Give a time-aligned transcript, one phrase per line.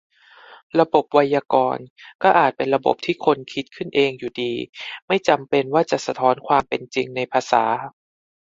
[0.79, 1.85] ระบบไวยากรณ์
[2.23, 4.53] ก็อาจเป็นระบบที่คนคิดขึ้นเองอยู่ดี
[5.07, 7.63] ไม่จำเป็นว่าจะสะท้อนความเป็นจริงในภาษา